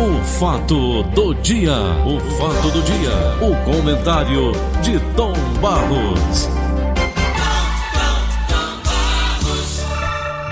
O 0.00 0.24
fato 0.24 1.02
do 1.02 1.34
dia, 1.34 1.76
o 2.06 2.18
fato 2.38 2.70
do 2.70 2.80
dia, 2.80 3.12
o 3.42 3.54
comentário 3.70 4.50
de 4.82 4.98
Tom 5.14 5.34
Barros. 5.60 6.48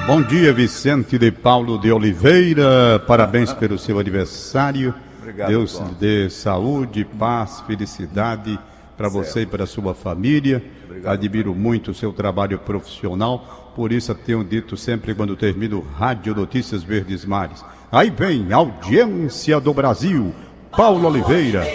Bom 0.06 0.20
dia, 0.20 0.52
Vicente 0.52 1.16
de 1.16 1.32
Paulo 1.32 1.78
de 1.78 1.90
Oliveira. 1.90 3.02
Parabéns 3.06 3.50
pelo 3.54 3.78
seu 3.78 3.98
aniversário. 3.98 4.94
Obrigado, 5.18 5.48
Deus 5.48 5.80
lhe 5.80 5.94
dê 5.94 6.28
saúde, 6.28 7.06
paz, 7.06 7.62
felicidade 7.66 8.58
para 8.98 9.08
você 9.08 9.42
e 9.42 9.46
para 9.46 9.64
a 9.64 9.66
sua 9.66 9.94
família. 9.94 10.62
Admiro 11.06 11.54
muito 11.54 11.92
o 11.92 11.94
seu 11.94 12.12
trabalho 12.12 12.58
profissional. 12.58 13.72
Por 13.74 13.92
isso 13.92 14.12
eu 14.12 14.14
tenho 14.14 14.44
dito 14.44 14.76
sempre 14.76 15.14
quando 15.14 15.34
termino 15.36 15.80
Rádio 15.96 16.34
Notícias 16.34 16.82
Verdes 16.82 17.24
Mares. 17.24 17.64
Aí 17.90 18.10
vem, 18.10 18.52
audiência 18.52 19.58
do 19.60 19.72
Brasil, 19.72 20.34
Paulo 20.76 21.06
Oliveira. 21.08 21.66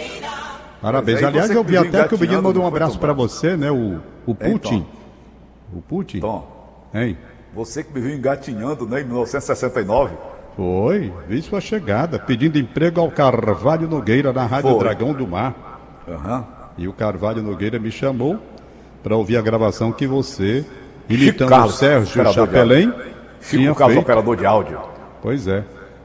Parabéns. 0.82 1.24
Aliás, 1.24 1.50
eu 1.50 1.64
vi 1.64 1.78
até 1.78 2.08
que 2.08 2.16
o 2.16 2.20
menino 2.20 2.42
mandou 2.42 2.64
um 2.64 2.68
abraço 2.68 3.00
para 3.00 3.14
você, 3.14 3.56
né? 3.56 3.72
O, 3.72 4.00
o 4.28 4.32
Hein, 4.32 4.36
Putin. 4.52 4.86
O 5.74 5.82
Putin. 5.82 6.20
Tom, 6.20 6.48
Hein? 6.94 7.18
você 7.56 7.84
que 7.84 7.94
me 7.94 8.00
viu 8.02 8.16
engatinhando 8.16 8.86
né, 8.88 9.02
em 9.02 9.06
1969, 9.06 10.14
Foi, 10.56 11.12
vi 11.28 11.42
sua 11.42 11.60
chegada, 11.62 12.20
pedindo 12.20 12.60
emprego 12.60 13.00
ao 13.02 13.10
Carvalho 13.10 13.88
Nogueira 13.88 14.32
na 14.32 14.46
Rádio 14.46 14.72
Foi. 14.72 14.80
Dragão 14.80 15.14
do 15.14 15.28
Mar. 15.28 15.80
aham, 16.08 16.46
E 16.78 16.88
o 16.88 16.94
Carvalho 16.94 17.42
Nogueira 17.42 17.80
me 17.80 17.90
chamou 17.92 18.38
para 19.02 19.16
ouvir 19.16 19.38
a 19.38 19.42
gravação 19.42 19.92
que 19.92 20.06
você, 20.06 20.64
imitando 21.10 21.50
Carlos, 21.50 21.74
o 21.74 21.78
Sérgio 21.78 22.34
Chapelém, 22.34 22.92
Chico 23.42 23.58
tinha 23.58 23.74
Carlos, 23.74 23.96
feito. 23.96 24.04
operador 24.06 24.36
de 24.38 24.46
áudio. 24.46 24.80
Pois 25.22 25.48
é. 25.48 25.64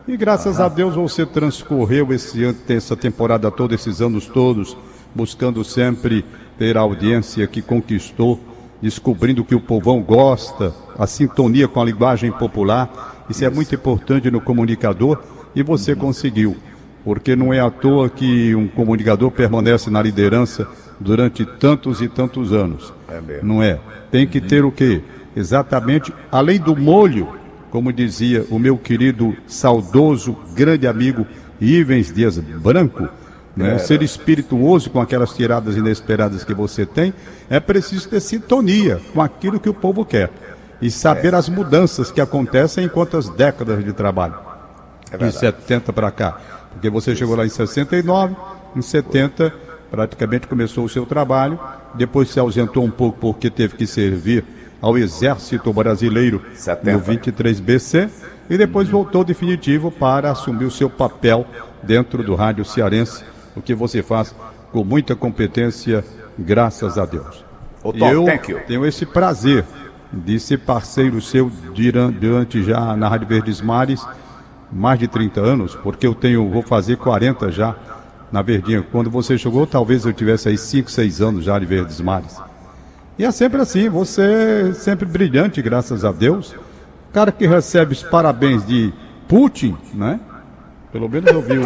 E 0.08 0.16
graças 0.16 0.58
a 0.58 0.70
Deus 0.70 0.94
você 0.94 1.26
transcorreu 1.26 2.14
esse, 2.14 2.40
essa 2.66 2.96
temporada 2.96 3.50
toda, 3.50 3.74
esses 3.74 4.00
anos 4.00 4.24
todos, 4.24 4.74
buscando 5.14 5.62
sempre 5.62 6.24
ter 6.58 6.78
a 6.78 6.80
audiência 6.80 7.46
que 7.46 7.60
conquistou, 7.60 8.40
descobrindo 8.80 9.44
que 9.44 9.54
o 9.54 9.60
povão 9.60 10.00
gosta, 10.00 10.72
a 10.98 11.06
sintonia 11.06 11.68
com 11.68 11.82
a 11.82 11.84
linguagem 11.84 12.32
popular. 12.32 13.26
Isso, 13.28 13.44
é 13.44 13.50
muito 13.50 13.74
importante 13.74 14.30
no 14.30 14.40
comunicador 14.40 15.20
e 15.54 15.62
você 15.62 15.94
conseguiu. 15.94 16.56
Porque 17.04 17.36
não 17.36 17.52
é 17.52 17.60
à 17.60 17.70
toa 17.70 18.08
que 18.08 18.54
um 18.54 18.66
comunicador 18.66 19.30
permanece 19.30 19.90
na 19.90 20.00
liderança 20.00 20.66
durante 20.98 21.44
tantos 21.44 22.00
e 22.00 22.08
tantos 22.08 22.54
anos. 22.54 22.94
É. 23.10 23.40
Não 23.42 23.62
é? 23.62 23.78
Tem 24.10 24.26
que 24.26 24.40
ter 24.40 24.64
o 24.64 24.72
quê? 24.72 25.02
Exatamente, 25.36 26.14
além 26.32 26.58
do 26.58 26.74
molho, 26.74 27.28
como 27.70 27.92
dizia 27.92 28.44
o 28.50 28.58
meu 28.58 28.76
querido, 28.76 29.36
saudoso, 29.46 30.36
grande 30.54 30.86
amigo 30.86 31.26
Ivens 31.60 32.12
Dias 32.12 32.38
Branco, 32.38 33.08
né? 33.56 33.78
ser 33.78 34.02
espirituoso 34.02 34.90
com 34.90 35.00
aquelas 35.00 35.34
tiradas 35.34 35.76
inesperadas 35.76 36.44
que 36.44 36.54
você 36.54 36.86
tem, 36.86 37.12
é 37.50 37.58
preciso 37.58 38.08
ter 38.08 38.20
sintonia 38.20 39.00
com 39.12 39.20
aquilo 39.20 39.58
que 39.58 39.68
o 39.68 39.74
povo 39.74 40.04
quer 40.04 40.30
e 40.80 40.90
saber 40.90 41.34
as 41.34 41.48
mudanças 41.48 42.10
que 42.10 42.20
acontecem 42.20 42.84
em 42.84 42.88
quantas 42.88 43.28
décadas 43.28 43.84
de 43.84 43.92
trabalho 43.92 44.34
de 45.18 45.32
70 45.32 45.92
para 45.92 46.10
cá. 46.10 46.40
Porque 46.72 46.88
você 46.88 47.16
chegou 47.16 47.34
lá 47.34 47.44
em 47.44 47.48
69, 47.48 48.36
em 48.76 48.82
70 48.82 49.68
praticamente 49.90 50.46
começou 50.46 50.84
o 50.84 50.88
seu 50.88 51.06
trabalho, 51.06 51.58
depois 51.94 52.28
se 52.30 52.38
ausentou 52.38 52.84
um 52.84 52.90
pouco 52.90 53.18
porque 53.18 53.50
teve 53.50 53.74
que 53.74 53.86
servir 53.86 54.44
ao 54.80 54.96
Exército 54.96 55.72
Brasileiro 55.72 56.42
70. 56.54 56.92
no 56.92 57.04
23BC 57.04 58.08
e 58.50 58.56
depois 58.56 58.88
voltou 58.88 59.24
definitivo 59.24 59.90
para 59.90 60.30
assumir 60.30 60.64
o 60.64 60.70
seu 60.70 60.88
papel 60.88 61.46
dentro 61.82 62.22
do 62.22 62.34
rádio 62.34 62.64
cearense, 62.64 63.24
o 63.56 63.60
que 63.60 63.74
você 63.74 64.02
faz 64.02 64.34
com 64.72 64.84
muita 64.84 65.14
competência, 65.16 66.04
graças 66.38 66.96
a 66.98 67.04
Deus. 67.04 67.44
Tom, 67.92 68.06
eu 68.10 68.24
tenho 68.66 68.86
esse 68.86 69.04
prazer 69.06 69.64
de 70.12 70.38
ser 70.40 70.58
parceiro 70.58 71.20
seu 71.20 71.50
duran- 71.74 72.10
durante 72.10 72.62
já 72.62 72.96
na 72.96 73.08
Rádio 73.08 73.28
Verdes 73.28 73.60
Mares 73.60 74.06
mais 74.72 74.98
de 74.98 75.06
30 75.08 75.40
anos, 75.40 75.74
porque 75.76 76.06
eu 76.06 76.14
tenho, 76.14 76.48
vou 76.50 76.62
fazer 76.62 76.96
40 76.96 77.50
já 77.50 77.74
na 78.30 78.42
Verdinha. 78.42 78.82
Quando 78.92 79.10
você 79.10 79.36
chegou, 79.38 79.66
talvez 79.66 80.04
eu 80.04 80.12
tivesse 80.12 80.48
aí 80.48 80.58
5, 80.58 80.90
6 80.90 81.20
anos 81.22 81.44
já 81.44 81.58
de 81.58 81.64
Verdes 81.66 82.00
Mares. 82.00 82.36
E 83.18 83.24
é 83.24 83.32
sempre 83.32 83.60
assim, 83.60 83.88
você 83.88 84.70
é 84.70 84.72
sempre 84.74 85.04
brilhante, 85.04 85.60
graças 85.60 86.04
a 86.04 86.12
Deus. 86.12 86.54
Cara 87.12 87.32
que 87.32 87.46
recebe 87.48 87.92
os 87.92 88.02
parabéns 88.02 88.64
de 88.64 88.92
Putin, 89.26 89.76
né? 89.92 90.20
Pelo 90.92 91.08
menos 91.08 91.28
eu 91.30 91.42
vi 91.42 91.58
o... 91.58 91.64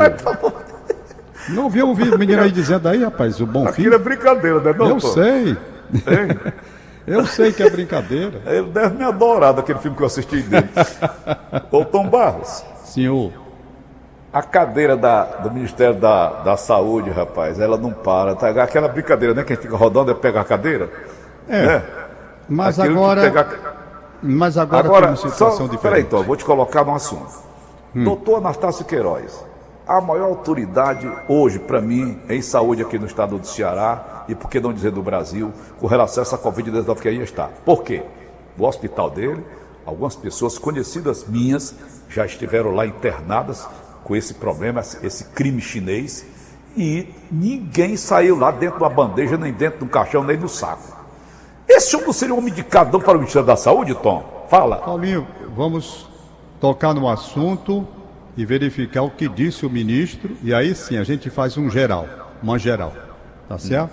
Não 1.50 1.64
ouviu 1.64 1.88
ouvir 1.88 2.14
o 2.14 2.18
menino 2.18 2.40
aí 2.40 2.50
dizendo 2.50 2.88
aí, 2.88 3.02
rapaz, 3.04 3.40
o 3.40 3.46
bom 3.46 3.64
fim? 3.64 3.82
Aquilo 3.82 3.94
é 3.96 3.98
brincadeira, 3.98 4.60
né, 4.60 4.74
não, 4.78 4.88
Eu 4.90 5.00
sei, 5.00 5.56
eu 7.06 7.26
sei 7.26 7.52
que 7.52 7.62
é 7.62 7.69
brincadeira. 7.69 8.40
Ele 8.46 8.69
deve 8.69 8.96
me 8.96 9.04
adorar 9.04 9.52
daquele 9.52 9.78
filme 9.80 9.96
que 9.96 10.02
eu 10.02 10.06
assisti 10.06 10.40
dele. 10.40 10.69
Ô, 11.70 11.84
Tom 11.84 12.08
Barros, 12.08 12.64
Senhor, 12.84 13.32
a 14.32 14.42
cadeira 14.42 14.96
da, 14.96 15.24
do 15.24 15.50
Ministério 15.50 15.96
da, 16.00 16.28
da 16.42 16.56
Saúde, 16.56 17.10
rapaz, 17.10 17.60
ela 17.60 17.76
não 17.76 17.92
para. 17.92 18.34
Tá? 18.36 18.48
Aquela 18.62 18.88
brincadeira, 18.88 19.34
né? 19.34 19.42
Quem 19.42 19.56
fica 19.56 19.76
rodando 19.76 20.12
é 20.12 20.14
pegar 20.14 20.42
a 20.42 20.44
cadeira. 20.44 20.88
É, 21.48 21.66
né? 21.66 21.82
mas 22.48 22.78
agora, 22.78 23.22
pegar- 23.22 24.19
mas 24.22 24.56
agora, 24.58 24.86
Agora, 24.86 25.06
uma 25.08 25.16
situação 25.16 25.50
só, 25.53 25.62
diferente. 25.64 25.80
peraí, 25.82 26.00
então, 26.03 26.22
vou 26.22 26.36
te 26.36 26.44
colocar 26.44 26.84
no 26.84 26.94
assunto. 26.94 27.32
Doutor 27.94 28.36
Anastácio 28.38 28.84
Queiroz, 28.84 29.44
a 29.86 30.00
maior 30.00 30.26
autoridade 30.26 31.10
hoje, 31.28 31.58
para 31.58 31.81
mim, 31.81 32.19
em 32.28 32.41
saúde 32.41 32.82
aqui 32.82 32.98
no 32.98 33.06
estado 33.06 33.36
do 33.38 33.47
Ceará, 33.47 34.25
e 34.28 34.34
por 34.34 34.48
que 34.48 34.60
não 34.60 34.72
dizer 34.72 34.92
do 34.92 35.02
Brasil, 35.02 35.52
com 35.81 35.86
relação 35.86 36.22
a 36.22 36.26
essa 36.26 36.38
Covid-19 36.38 37.00
que 37.00 37.08
aí 37.08 37.20
está. 37.20 37.48
Por 37.64 37.82
quê? 37.82 38.02
O 38.56 38.64
hospital 38.64 39.10
dele, 39.10 39.44
algumas 39.84 40.14
pessoas 40.16 40.56
conhecidas 40.58 41.26
minhas 41.26 41.75
já 42.08 42.25
estiveram 42.25 42.70
lá 42.75 42.86
internadas 42.86 43.66
com 44.04 44.14
esse 44.16 44.34
problema, 44.34 44.81
esse 45.02 45.25
crime 45.34 45.60
chinês, 45.60 46.25
e 46.76 47.08
ninguém 47.31 47.97
saiu 47.97 48.38
lá 48.38 48.50
dentro 48.52 48.78
de 48.78 48.84
uma 48.84 48.91
bandeja, 48.91 49.36
nem 49.36 49.52
dentro 49.52 49.81
de 49.81 49.84
um 49.84 49.88
caixão, 49.88 50.22
nem 50.25 50.36
no 50.36 50.48
saco. 50.48 50.91
Esse 51.75 51.97
homem 51.97 52.06
não 52.06 52.12
seria 52.12 52.34
um 52.34 52.38
homem 52.38 52.53
indicado 52.53 52.93
não 52.93 53.00
para 53.00 53.15
o 53.15 53.19
Ministério 53.19 53.47
da 53.47 53.56
Saúde, 53.56 53.94
Tom? 53.94 54.47
Fala. 54.50 54.77
Paulinho, 54.77 55.27
vamos 55.56 56.06
tocar 56.60 56.93
no 56.93 57.09
assunto 57.09 57.88
e 58.37 58.44
verificar 58.44 59.03
o 59.03 59.10
que 59.10 59.27
disse 59.27 59.65
o 59.65 59.71
ministro, 59.71 60.37
e 60.43 60.53
aí 60.53 60.75
sim 60.75 60.99
a 60.99 61.03
gente 61.03 61.31
faz 61.31 61.56
um 61.56 61.71
geral, 61.71 62.06
uma 62.43 62.59
geral, 62.59 62.93
tá 63.49 63.59
certo? 63.59 63.93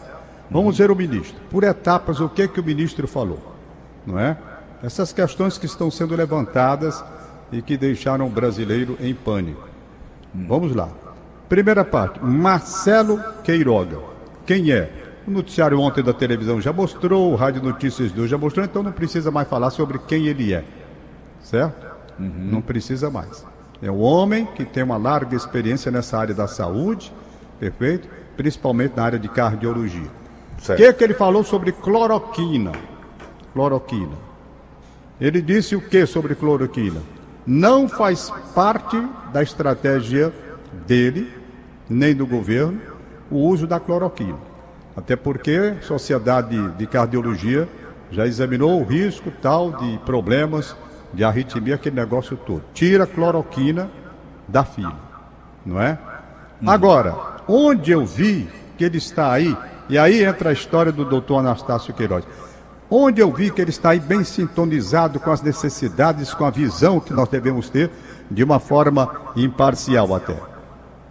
Vamos 0.51 0.77
ver 0.77 0.91
o 0.91 0.95
ministro, 0.95 1.39
por 1.49 1.63
etapas, 1.63 2.19
o 2.19 2.27
que 2.27 2.47
que 2.47 2.59
o 2.59 2.63
ministro 2.63 3.07
falou, 3.07 3.39
não 4.05 4.19
é? 4.19 4.37
Essas 4.83 5.13
questões 5.13 5.57
que 5.57 5.65
estão 5.65 5.89
sendo 5.89 6.15
levantadas 6.15 7.03
e 7.51 7.61
que 7.61 7.77
deixaram 7.77 8.27
o 8.27 8.29
brasileiro 8.29 8.97
em 8.99 9.13
pânico. 9.13 9.67
Vamos 10.33 10.75
lá. 10.75 10.89
Primeira 11.47 11.83
parte, 11.83 12.19
Marcelo 12.23 13.21
Queiroga. 13.43 13.99
Quem 14.45 14.71
é? 14.71 15.08
O 15.29 15.31
noticiário 15.31 15.79
ontem 15.79 16.03
da 16.03 16.11
televisão 16.11 16.59
já 16.59 16.73
mostrou, 16.73 17.31
o 17.31 17.35
Rádio 17.35 17.61
Notícias 17.61 18.11
2 18.11 18.31
já 18.31 18.35
mostrou, 18.35 18.65
então 18.65 18.81
não 18.81 18.91
precisa 18.91 19.29
mais 19.29 19.47
falar 19.47 19.69
sobre 19.69 19.99
quem 19.99 20.25
ele 20.25 20.55
é. 20.55 20.63
Certo? 21.39 21.85
Não 22.17 22.61
precisa 22.61 23.11
mais. 23.11 23.45
É 23.79 23.91
um 23.91 24.01
homem 24.01 24.47
que 24.47 24.65
tem 24.65 24.81
uma 24.81 24.97
larga 24.97 25.35
experiência 25.35 25.91
nessa 25.91 26.17
área 26.17 26.33
da 26.33 26.47
saúde, 26.47 27.13
perfeito? 27.59 28.09
Principalmente 28.35 28.95
na 28.97 29.03
área 29.03 29.19
de 29.19 29.29
cardiologia. 29.29 30.09
O 30.67 30.75
que, 30.75 30.93
que 30.93 31.03
ele 31.03 31.13
falou 31.13 31.43
sobre 31.43 31.73
cloroquina? 31.73 32.71
Cloroquina. 33.53 34.17
Ele 35.21 35.43
disse 35.43 35.75
o 35.75 35.81
que 35.81 36.07
sobre 36.07 36.33
cloroquina? 36.33 37.03
Não 37.45 37.87
faz 37.87 38.33
parte 38.55 38.99
da 39.31 39.43
estratégia 39.43 40.33
dele, 40.87 41.31
nem 41.87 42.15
do 42.15 42.25
governo, 42.25 42.81
o 43.29 43.37
uso 43.37 43.67
da 43.67 43.79
cloroquina. 43.79 44.48
Até 44.99 45.15
porque 45.15 45.77
a 45.79 45.81
Sociedade 45.81 46.71
de 46.71 46.85
Cardiologia 46.85 47.69
já 48.11 48.27
examinou 48.27 48.81
o 48.81 48.83
risco 48.83 49.31
tal 49.41 49.71
de 49.71 49.97
problemas 49.99 50.75
de 51.13 51.23
arritmia, 51.23 51.75
aquele 51.75 51.95
negócio 51.95 52.35
todo. 52.35 52.61
Tira 52.73 53.05
a 53.05 53.07
cloroquina 53.07 53.89
da 54.45 54.65
filha, 54.65 54.91
não 55.65 55.81
é? 55.81 55.97
Agora, 56.67 57.15
onde 57.47 57.91
eu 57.91 58.05
vi 58.05 58.49
que 58.77 58.83
ele 58.83 58.97
está 58.97 59.31
aí, 59.31 59.55
e 59.87 59.97
aí 59.97 60.21
entra 60.21 60.49
a 60.49 60.53
história 60.53 60.91
do 60.91 61.05
doutor 61.05 61.37
Anastácio 61.37 61.93
Queiroz. 61.93 62.25
Onde 62.91 63.21
eu 63.21 63.31
vi 63.31 63.51
que 63.51 63.61
ele 63.61 63.69
está 63.69 63.91
aí 63.91 64.01
bem 64.01 64.25
sintonizado 64.25 65.17
com 65.17 65.31
as 65.31 65.41
necessidades, 65.41 66.33
com 66.33 66.43
a 66.43 66.49
visão 66.49 66.99
que 66.99 67.13
nós 67.13 67.29
devemos 67.29 67.69
ter, 67.69 67.89
de 68.29 68.43
uma 68.43 68.59
forma 68.59 69.09
imparcial 69.37 70.13
até. 70.13 70.35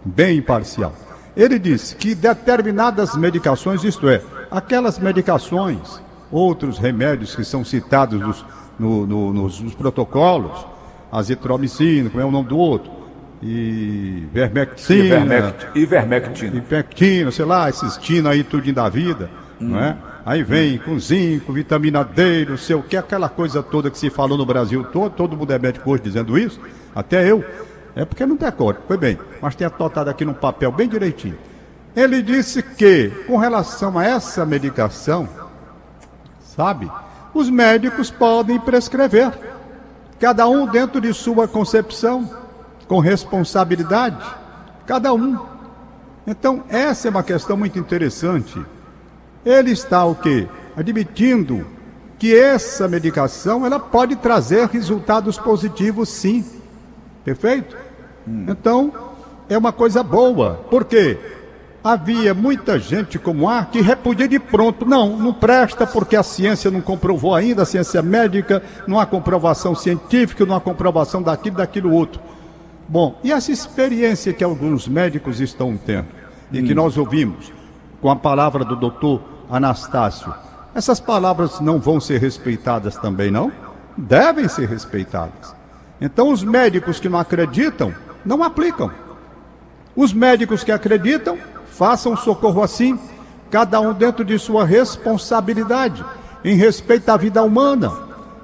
Bem 0.05 0.37
imparcial. 0.37 0.93
Ele 1.35 1.57
disse 1.59 1.95
que 1.95 2.13
determinadas 2.15 3.15
medicações, 3.15 3.83
isto 3.83 4.09
é, 4.09 4.21
aquelas 4.51 4.97
medicações, 4.99 6.01
outros 6.31 6.77
remédios 6.77 7.35
que 7.35 7.43
são 7.43 7.63
citados 7.63 8.19
nos, 8.19 8.45
no- 8.77 9.05
no- 9.07 9.33
nos- 9.33 9.59
nos 9.61 9.73
protocolos, 9.75 10.65
azitromicina, 11.11 12.09
como 12.09 12.21
é 12.21 12.25
o 12.25 12.31
nome 12.31 12.49
do 12.49 12.57
outro, 12.57 12.91
e 13.41 14.27
vermectina. 14.33 15.05
Ivermect, 15.05 15.67
ivermectina. 15.79 16.57
Ivermectina, 16.57 17.31
sei 17.31 17.45
lá, 17.45 17.69
esses 17.69 17.97
tina 17.97 18.31
aí, 18.31 18.43
tudinho 18.43 18.75
da 18.75 18.89
vida, 18.89 19.29
hum. 19.61 19.69
não 19.69 19.79
é? 19.79 19.95
Aí 20.25 20.43
vem 20.43 20.77
com 20.77 20.99
zinco, 20.99 21.51
vitamina 21.53 22.03
D, 22.03 22.45
não 22.47 22.57
sei 22.57 22.75
o 22.75 22.83
que, 22.83 22.97
aquela 22.97 23.29
coisa 23.29 23.63
toda 23.63 23.89
que 23.89 23.97
se 23.97 24.09
falou 24.09 24.37
no 24.37 24.45
Brasil 24.45 24.83
todo, 24.83 25.11
todo 25.13 25.35
mundo 25.37 25.51
é 25.51 25.57
médico 25.57 25.89
hoje 25.89 26.03
dizendo 26.03 26.37
isso, 26.37 26.59
até 26.93 27.25
eu. 27.31 27.43
É 27.95 28.05
porque 28.05 28.25
não 28.25 28.35
decora, 28.35 28.77
foi 28.87 28.97
bem, 28.97 29.17
mas 29.41 29.55
tem 29.55 29.67
anotado 29.67 30.09
aqui 30.09 30.23
num 30.23 30.33
papel 30.33 30.71
bem 30.71 30.87
direitinho. 30.87 31.37
Ele 31.95 32.21
disse 32.21 32.61
que, 32.61 33.09
com 33.27 33.37
relação 33.37 33.97
a 33.97 34.05
essa 34.05 34.45
medicação, 34.45 35.27
sabe, 36.55 36.89
os 37.33 37.49
médicos 37.49 38.11
podem 38.11 38.59
prescrever, 38.59 39.31
cada 40.19 40.47
um 40.47 40.67
dentro 40.67 41.01
de 41.01 41.13
sua 41.13 41.47
concepção 41.47 42.29
com 42.87 42.99
responsabilidade, 42.99 44.23
cada 44.85 45.13
um. 45.13 45.39
Então, 46.25 46.63
essa 46.69 47.07
é 47.07 47.11
uma 47.11 47.23
questão 47.23 47.57
muito 47.57 47.79
interessante. 47.79 48.63
Ele 49.45 49.71
está 49.71 50.05
o 50.05 50.15
quê? 50.15 50.47
Admitindo 50.75 51.65
que 52.17 52.35
essa 52.35 52.87
medicação 52.87 53.65
ela 53.65 53.79
pode 53.79 54.15
trazer 54.17 54.67
resultados 54.67 55.37
positivos, 55.37 56.09
sim. 56.09 56.45
Perfeito? 57.23 57.75
Hum. 58.27 58.45
Então, 58.47 58.93
é 59.49 59.57
uma 59.57 59.71
coisa 59.71 60.03
boa. 60.03 60.65
Por 60.69 60.85
quê? 60.85 61.17
Havia 61.83 62.33
muita 62.33 62.77
gente 62.77 63.17
como 63.17 63.49
há 63.49 63.65
que 63.65 63.81
repudia 63.81 64.27
de 64.27 64.37
pronto. 64.37 64.85
Não, 64.85 65.17
não 65.17 65.33
presta 65.33 65.87
porque 65.87 66.15
a 66.15 66.23
ciência 66.23 66.69
não 66.69 66.81
comprovou 66.81 67.33
ainda, 67.33 67.63
a 67.63 67.65
ciência 67.65 68.01
médica, 68.01 68.61
não 68.85 68.99
há 68.99 69.05
comprovação 69.05 69.73
científica, 69.73 70.45
não 70.45 70.55
há 70.55 70.61
comprovação 70.61 71.21
daquilo, 71.21 71.57
daquilo 71.57 71.93
outro. 71.93 72.21
Bom, 72.87 73.19
e 73.23 73.31
essa 73.31 73.51
experiência 73.51 74.33
que 74.33 74.43
alguns 74.43 74.87
médicos 74.87 75.39
estão 75.39 75.77
tendo, 75.77 76.07
e 76.51 76.61
que 76.61 76.73
hum. 76.73 76.75
nós 76.75 76.97
ouvimos 76.97 77.51
com 78.01 78.09
a 78.09 78.15
palavra 78.15 78.65
do 78.65 78.75
doutor 78.75 79.21
Anastácio, 79.49 80.33
essas 80.75 80.99
palavras 80.99 81.59
não 81.59 81.79
vão 81.79 81.99
ser 81.99 82.19
respeitadas 82.19 82.95
também, 82.97 83.31
não? 83.31 83.51
Devem 83.97 84.47
ser 84.47 84.67
respeitadas. 84.67 85.58
Então, 86.01 86.31
os 86.31 86.43
médicos 86.43 86.99
que 86.99 87.09
não 87.09 87.19
acreditam, 87.19 87.93
não 88.25 88.43
aplicam. 88.43 88.91
Os 89.95 90.13
médicos 90.13 90.63
que 90.63 90.71
acreditam, 90.71 91.37
façam 91.67 92.15
socorro 92.15 92.63
assim, 92.63 92.97
cada 93.51 93.81
um 93.81 93.93
dentro 93.93 94.23
de 94.23 94.37
sua 94.39 94.65
responsabilidade, 94.65 96.03
em 96.43 96.55
respeito 96.55 97.09
à 97.09 97.17
vida 97.17 97.43
humana. 97.43 97.91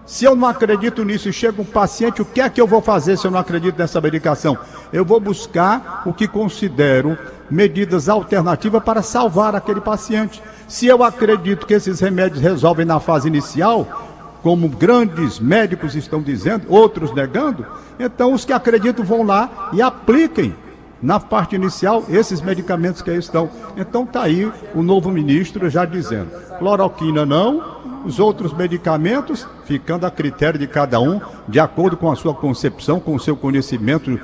Se 0.06 0.24
eu 0.24 0.36
não 0.36 0.48
acredito 0.48 1.04
nisso 1.04 1.30
e 1.30 1.34
chega 1.34 1.62
um 1.62 1.66
paciente, 1.66 2.22
o 2.22 2.26
que 2.26 2.40
é 2.40 2.50
que 2.50 2.62
eu 2.62 2.68
vou 2.68 2.82
fazer 2.82 3.18
se 3.18 3.26
eu 3.26 3.32
não 3.32 3.40
acredito 3.40 3.78
nessa 3.78 4.00
medicação? 4.00 4.58
Eu 4.94 5.04
vou 5.04 5.20
buscar 5.20 6.04
o 6.06 6.14
que 6.14 6.28
considero 6.28 7.18
medidas 7.50 8.08
alternativas 8.08 8.84
para 8.84 9.02
salvar 9.02 9.56
aquele 9.56 9.82
paciente. 9.82 10.44
Se 10.68 10.86
eu 10.86 11.04
acredito 11.04 11.66
que 11.66 11.74
esses 11.74 12.00
remédios 12.00 12.42
resolvem 12.42 12.86
na 12.86 13.00
fase 13.00 13.28
inicial, 13.28 14.05
como 14.46 14.70
grandes 14.70 15.40
médicos 15.40 15.96
estão 15.96 16.22
dizendo, 16.22 16.68
outros 16.70 17.12
negando, 17.12 17.66
então 17.98 18.32
os 18.32 18.46
que 18.46 18.54
acreditam 18.54 19.04
vão 19.04 19.24
lá 19.24 19.72
e 19.74 19.82
apliquem 19.82 20.54
na 21.02 21.20
parte 21.20 21.56
inicial 21.56 22.04
esses 22.08 22.42
medicamentos 22.42 23.02
que 23.02 23.10
aí 23.10 23.18
estão. 23.18 23.50
Então 23.76 24.04
está 24.04 24.22
aí 24.22 24.46
o 24.76 24.84
novo 24.84 25.10
ministro 25.10 25.68
já 25.68 25.84
dizendo: 25.84 26.30
cloroquina 26.60 27.26
não, 27.26 28.04
os 28.06 28.20
outros 28.20 28.54
medicamentos 28.54 29.48
ficando 29.66 30.06
a 30.06 30.12
critério 30.12 30.60
de 30.60 30.68
cada 30.68 31.00
um, 31.00 31.20
de 31.48 31.60
acordo 31.60 31.98
com 31.98 32.12
a 32.12 32.16
sua 32.16 32.36
concepção, 32.36 33.00
com 33.00 33.16
o 33.16 33.20
seu 33.20 33.36
conhecimento 33.36 34.20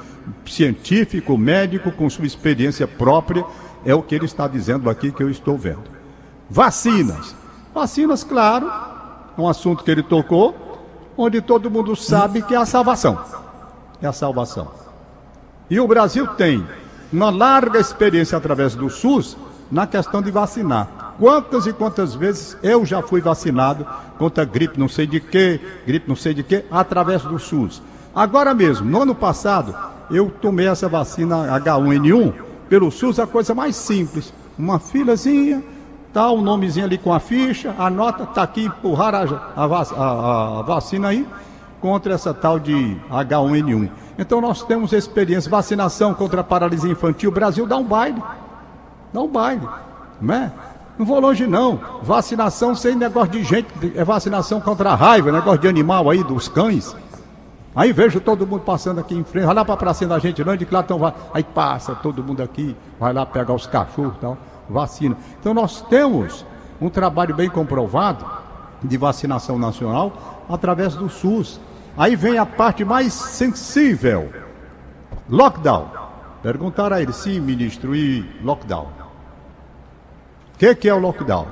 científico, 0.46 1.36
médico, 1.36 1.92
com 1.92 2.08
sua 2.12 2.28
experiência 2.28 2.88
própria, 2.88 3.44
é 3.84 3.96
o 3.96 4.04
que 4.04 4.14
ele 4.14 4.26
está 4.26 4.48
dizendo 4.48 4.88
aqui 4.88 5.12
que 5.12 5.24
eu 5.24 5.32
estou 5.32 5.58
vendo. 5.58 5.90
Vacinas. 6.48 7.36
Vacinas, 7.74 8.24
claro, 8.24 8.70
um 9.38 9.48
assunto 9.48 9.84
que 9.84 9.92
ele 9.92 10.04
tocou, 10.04 10.56
onde 11.18 11.42
todo 11.42 11.70
mundo 11.70 11.96
sabe 11.96 12.42
que 12.42 12.54
é 12.54 12.58
a 12.58 12.66
salvação. 12.66 13.20
É 14.02 14.08
a 14.08 14.14
salvação. 14.14 14.68
E 15.70 15.80
o 15.80 15.88
Brasil 15.88 16.28
tem 16.28 16.66
uma 17.12 17.30
larga 17.30 17.80
experiência 17.80 18.38
através 18.38 18.76
do 18.76 18.90
SUS 18.90 19.38
na 19.72 19.88
questão 19.88 20.22
de 20.22 20.32
vacinar. 20.32 21.16
Quantas 21.20 21.66
e 21.66 21.74
quantas 21.74 22.16
vezes 22.16 22.58
eu 22.64 22.86
já 22.86 23.02
fui 23.02 23.22
vacinado 23.22 23.86
contra 24.18 24.44
gripe 24.44 24.80
não 24.80 24.90
sei 24.90 25.06
de 25.06 25.20
que, 25.20 25.60
gripe 25.86 26.10
não 26.10 26.16
sei 26.16 26.34
de 26.34 26.44
que, 26.44 26.66
através 26.72 27.22
do 27.22 27.38
SUS. 27.38 27.82
Agora 28.14 28.54
mesmo, 28.54 28.90
no 28.90 29.04
ano 29.04 29.16
passado, 29.16 29.76
eu 30.10 30.30
tomei 30.42 30.68
essa 30.68 30.90
vacina 30.90 31.60
H1N1 31.60 32.34
pelo 32.68 32.92
SUS, 32.92 33.20
a 33.20 33.28
coisa 33.28 33.56
mais 33.56 33.76
simples. 33.76 34.34
Uma 34.58 34.80
filazinha, 34.80 35.64
tá 36.14 36.30
o 36.30 36.38
um 36.38 36.42
nomezinho 36.42 36.86
ali 36.86 36.98
com 36.98 37.14
a 37.14 37.20
ficha, 37.20 37.74
a 37.78 37.90
nota 37.90 38.26
tá 38.26 38.44
aqui, 38.44 38.66
empurrar 38.66 39.16
a, 39.16 39.24
a, 39.56 40.60
a, 40.60 40.62
vacina 40.62 41.10
aí 41.10 41.28
contra 41.80 42.14
essa 42.14 42.34
tal 42.34 42.60
de 42.60 42.98
H1N1. 43.10 43.90
Então 44.18 44.42
nós 44.42 44.64
temos 44.64 44.94
experiência, 44.94 45.50
vacinação 45.50 46.14
contra 46.14 46.42
a 46.42 46.44
paralisia 46.44 46.92
infantil, 46.92 47.30
o 47.30 47.34
Brasil 47.34 47.66
dá 47.66 47.78
um 47.78 47.84
baile. 47.84 48.22
Dá 49.14 49.22
um 49.22 49.28
baile, 49.28 49.68
não 50.22 50.36
é? 50.36 50.52
Não 50.98 51.06
vou 51.06 51.20
longe 51.20 51.48
não. 51.48 51.80
Vacinação 52.04 52.76
sem 52.76 52.96
negócio 52.96 53.32
de 53.32 53.44
gente, 53.44 53.68
é 53.96 54.04
vacinação 54.04 54.62
contra 54.62 54.92
a 54.92 54.96
raiva, 54.96 55.32
negócio 55.32 55.60
de 55.60 55.68
animal 55.68 56.10
aí, 56.10 56.24
dos 56.24 56.48
cães. 56.48 56.96
Aí 57.76 57.94
vejo 57.94 58.20
todo 58.20 58.46
mundo 58.46 58.62
passando 58.62 59.00
aqui 59.00 59.16
em 59.16 59.24
frente, 59.24 59.46
vai 59.46 59.56
lá 59.56 59.64
para 59.64 59.74
a 59.76 59.78
pracinha 59.78 60.10
da 60.10 60.20
gente, 60.20 60.44
não, 60.44 60.58
de 60.58 60.66
que 60.66 60.74
lá 60.74 60.82
estão, 60.82 61.00
aí 61.34 61.44
passa 61.44 61.96
todo 61.96 62.22
mundo 62.22 62.44
aqui, 62.44 62.76
vai 63.00 63.14
lá 63.14 63.26
pegar 63.26 63.54
os 63.54 63.66
cachorros 63.66 64.14
e 64.18 64.20
tal, 64.20 64.38
vacina. 64.72 65.18
Então 65.40 65.54
nós 65.54 65.82
temos 65.82 66.46
um 66.80 66.90
trabalho 66.90 67.36
bem 67.36 67.50
comprovado 67.50 68.26
de 68.84 68.98
vacinação 68.98 69.60
nacional 69.60 70.44
através 70.50 70.96
do 70.96 71.10
SUS. 71.10 71.60
Aí 71.98 72.16
vem 72.16 72.38
a 72.38 72.46
parte 72.46 72.84
mais 72.84 73.14
sensível: 73.14 74.32
lockdown. 75.30 75.90
Perguntaram 76.42 76.96
a 76.96 77.02
ele, 77.02 77.14
sim, 77.14 77.40
ministro, 77.40 77.96
e 77.96 78.28
lockdown? 78.44 78.88
O 80.56 80.58
que, 80.58 80.74
que 80.74 80.90
é 80.90 80.94
o 80.94 81.00
lockdown? 81.00 81.48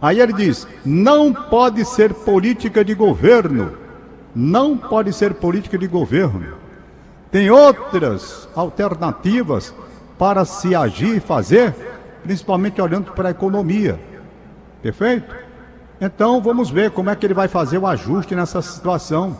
Aí 0.00 0.20
ele 0.20 0.32
diz: 0.32 0.66
não 0.84 1.32
pode 1.32 1.84
ser 1.84 2.14
política 2.14 2.84
de 2.84 2.94
governo. 2.94 3.76
Não 4.34 4.76
pode 4.76 5.12
ser 5.12 5.34
política 5.34 5.76
de 5.76 5.86
governo. 5.86 6.54
Tem 7.30 7.50
outras 7.50 8.48
alternativas 8.54 9.74
para 10.18 10.44
se 10.44 10.74
agir 10.74 11.16
e 11.16 11.20
fazer, 11.20 11.74
principalmente 12.22 12.80
olhando 12.80 13.12
para 13.12 13.28
a 13.28 13.30
economia. 13.30 13.98
Perfeito? 14.82 15.34
Então 16.00 16.40
vamos 16.40 16.70
ver 16.70 16.90
como 16.90 17.10
é 17.10 17.16
que 17.16 17.26
ele 17.26 17.34
vai 17.34 17.48
fazer 17.48 17.78
o 17.78 17.86
ajuste 17.86 18.34
nessa 18.34 18.60
situação. 18.62 19.36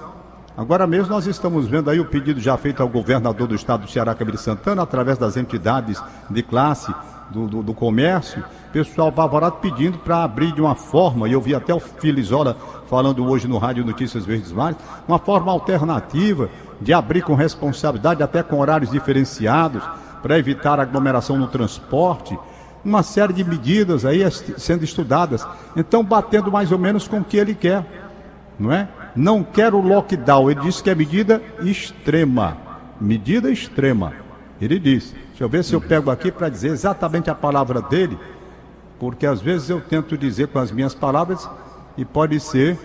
Agora 0.57 0.87
mesmo 0.87 1.11
nós 1.13 1.27
estamos 1.27 1.69
vendo 1.69 1.89
aí 1.89 2.01
o 2.01 2.05
pedido 2.05 2.41
já 2.41 2.57
feito 2.57 2.83
ao 2.83 2.89
governador 2.89 3.47
do 3.47 3.55
estado 3.55 3.83
do 3.83 3.91
Ceará, 3.91 4.15
Camilo 4.15 4.39
Santana, 4.39 4.83
através 4.83 5.17
das 5.17 5.37
entidades 5.37 6.03
de 6.29 6.43
classe 6.43 6.93
do, 7.31 7.47
do, 7.47 7.63
do 7.63 7.75
comércio, 7.75 8.43
pessoal 8.73 9.09
apavorado 9.09 9.57
pedindo 9.57 9.99
para 9.99 10.25
abrir 10.25 10.53
de 10.53 10.61
uma 10.61 10.75
forma, 10.75 11.29
e 11.29 11.33
eu 11.33 11.41
vi 11.41 11.55
até 11.55 11.73
o 11.73 11.79
Filizola 11.79 12.57
falando 12.89 13.25
hoje 13.25 13.47
no 13.47 13.59
Rádio 13.59 13.85
Notícias 13.85 14.25
Verdes 14.25 14.51
Mares, 14.51 14.79
uma 15.07 15.19
forma 15.19 15.53
alternativa 15.53 16.49
de 16.81 16.93
abrir 16.93 17.23
com 17.23 17.35
responsabilidade, 17.35 18.23
até 18.23 18.43
com 18.43 18.59
horários 18.59 18.91
diferenciados, 18.91 19.83
para 20.23 20.39
evitar 20.39 20.81
aglomeração 20.81 21.37
no 21.37 21.47
transporte 21.47 22.39
uma 22.85 23.03
série 23.03 23.33
de 23.33 23.45
medidas 23.45 24.05
aí 24.05 24.21
sendo 24.57 24.85
estudadas. 24.85 25.47
Então, 25.77 26.03
batendo 26.05 26.51
mais 26.51 26.73
ou 26.73 26.79
menos 26.79 27.07
com 27.07 27.19
o 27.19 27.25
que 27.25 27.37
ele 27.37 27.55
quer, 27.55 27.85
não 28.59 28.73
é? 28.73 28.89
Não 29.15 29.43
quer 29.43 29.75
o 29.75 29.81
lockdown. 29.81 30.51
Ele 30.51 30.61
disse 30.61 30.83
que 30.83 30.91
é 30.91 30.95
medida 30.95 31.43
extrema. 31.61 32.57
Medida 33.01 33.51
extrema. 33.51 34.13
Ele 34.61 34.79
disse. 34.79 35.15
Deixa 35.29 35.45
eu 35.45 35.49
ver 35.49 35.65
se 35.65 35.75
eu 35.75 35.81
pego 35.81 36.11
aqui 36.11 36.33
para 36.33 36.49
dizer 36.49 36.69
exatamente 36.69 37.31
a 37.31 37.35
palavra 37.35 37.81
dele, 37.81 38.19
porque 38.99 39.25
às 39.25 39.41
vezes 39.41 39.71
eu 39.71 39.81
tento 39.81 40.19
dizer 40.19 40.49
com 40.49 40.59
as 40.59 40.73
minhas 40.73 40.95
palavras 40.95 41.49
e 41.97 42.05
pode 42.05 42.41
ser 42.41 42.77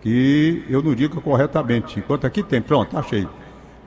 que 0.00 0.64
eu 0.68 0.82
não 0.82 0.94
diga 0.94 1.20
corretamente. 1.20 2.00
Enquanto 2.00 2.26
aqui 2.26 2.42
tem, 2.42 2.60
pronto, 2.60 2.96
achei. 2.98 3.28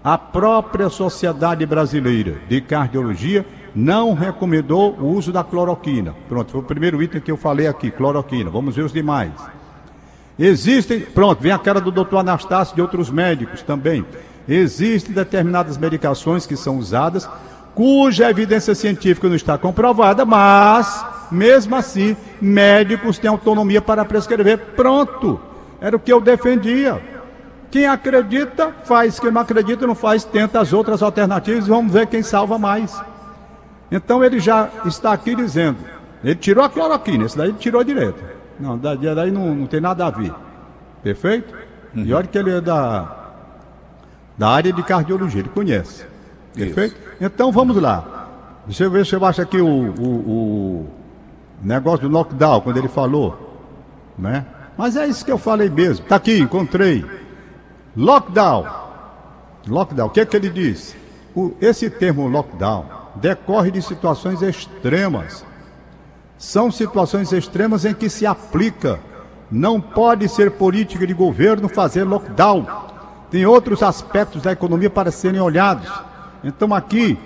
A 0.04 0.18
própria 0.18 0.90
Sociedade 0.90 1.64
Brasileira 1.66 2.38
de 2.50 2.60
Cardiologia 2.60 3.46
não 3.76 4.14
recomendou 4.14 4.94
o 4.94 5.06
uso 5.16 5.32
da 5.32 5.44
cloroquina. 5.44 6.16
Pronto, 6.28 6.52
foi 6.52 6.62
o 6.62 6.64
primeiro 6.64 7.02
item 7.04 7.22
que 7.22 7.32
eu 7.32 7.38
falei 7.38 7.68
aqui, 7.68 7.92
cloroquina. 7.92 8.50
Vamos 8.50 8.76
ver 8.76 8.82
os 8.84 8.92
demais. 8.92 9.32
Existem, 10.40 11.02
pronto, 11.02 11.40
vem 11.40 11.52
a 11.52 11.60
cara 11.60 11.80
do 11.80 11.92
doutor 11.92 12.18
Anastácio 12.18 12.74
e 12.74 12.76
de 12.76 12.82
outros 12.82 13.12
médicos 13.12 13.62
também. 13.62 14.04
Existem 14.50 15.14
determinadas 15.14 15.78
medicações 15.78 16.48
que 16.48 16.56
são 16.56 16.78
usadas 16.78 17.30
cuja 17.76 18.30
evidência 18.30 18.76
científica 18.76 19.30
não 19.30 19.36
está 19.36 19.58
comprovada, 19.58 20.26
mas, 20.26 21.06
mesmo 21.32 21.76
assim, 21.76 22.18
médicos 22.42 23.18
têm 23.18 23.30
autonomia 23.30 23.82
para 23.82 24.04
prescrever. 24.04 24.58
Pronto, 24.76 25.40
era 25.80 25.96
o 25.96 26.00
que 26.00 26.12
eu 26.12 26.20
defendia. 26.20 27.11
Quem 27.72 27.86
acredita, 27.86 28.72
faz. 28.84 29.20
Quem 29.20 29.32
não 29.32 29.42
acredita, 29.42 29.88
não 29.88 29.96
faz. 29.96 30.26
Tenta 30.26 30.60
as 30.60 30.74
outras 30.74 31.02
alternativas 31.02 31.66
e 31.66 31.70
vamos 31.70 31.92
ver 31.92 32.06
quem 32.08 32.22
salva 32.22 32.60
mais. 32.60 33.02
Então 33.90 34.24
ele 34.24 34.40
já 34.40 34.70
está 34.86 35.14
aqui 35.14 35.34
dizendo. 35.34 35.78
Ele 36.24 36.36
tirou 36.36 36.64
a 36.64 36.70
cloroquina, 36.70 37.26
esse 37.26 37.38
daí 37.38 37.50
ele 37.50 37.58
tirou 37.58 37.84
direto. 37.84 38.22
Não, 38.60 38.78
daí 38.78 39.32
não, 39.32 39.56
não 39.56 39.66
tem 39.66 39.82
nada 39.82 40.06
a 40.06 40.10
ver. 40.12 40.34
Perfeito? 41.02 41.54
Uhum. 41.96 42.04
E 42.04 42.14
olha 42.14 42.28
que 42.28 42.38
ele 42.38 42.52
é 42.52 42.62
da, 42.62 43.18
da 44.38 44.50
área 44.50 44.72
de 44.72 44.84
cardiologia, 44.84 45.40
ele 45.40 45.50
conhece. 45.50 46.06
Perfeito? 46.54 46.96
Isso. 46.96 47.16
Então 47.20 47.52
vamos 47.52 47.76
lá. 47.82 48.28
Deixa 48.66 48.84
eu 48.84 48.92
ver 48.92 49.06
se 49.06 49.16
eu 49.16 49.26
acho 49.26 49.42
aqui 49.42 49.60
o, 49.60 49.68
o, 49.68 50.04
o 50.04 50.88
negócio 51.64 52.08
do 52.08 52.14
lockdown, 52.14 52.62
quando 52.62 52.78
ele 52.78 52.88
falou. 52.88 53.60
Né? 54.18 54.46
Mas 54.78 54.96
é 54.96 55.08
isso 55.08 55.26
que 55.26 55.32
eu 55.32 55.38
falei 55.38 55.70
mesmo. 55.70 56.04
Está 56.04 56.18
aqui, 56.18 56.40
encontrei. 56.40 57.04
Lockdown. 57.96 58.66
Lockdown. 59.68 60.08
O 60.08 60.10
que 60.10 60.22
é 60.22 60.26
que 60.26 60.36
ele 60.36 60.50
diz? 60.50 60.96
O, 61.36 61.54
esse 61.62 61.90
termo 61.90 62.28
lockdown 62.28 62.86
decorre 63.16 63.72
de 63.72 63.82
situações 63.82 64.42
extremas. 64.42 65.46
São 66.38 66.72
situações 66.72 67.32
extremas 67.32 67.86
em 67.86 67.94
que 67.94 68.10
se 68.10 68.26
aplica. 68.26 69.00
Não 69.50 69.80
pode 69.80 70.28
ser 70.30 70.52
política 70.52 71.06
de 71.06 71.14
governo 71.14 71.68
fazer 71.68 72.04
lockdown. 72.04 72.66
Tem 73.30 73.46
outros 73.46 73.84
aspectos 73.84 74.42
da 74.42 74.52
economia 74.52 74.90
para 74.90 75.12
serem 75.12 75.42
olhados. 75.42 75.92
Então 76.44 76.74
aqui 76.74 77.18